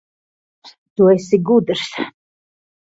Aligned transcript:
Tu 0.95 1.11
esi 1.17 1.41
gudrs. 1.53 1.87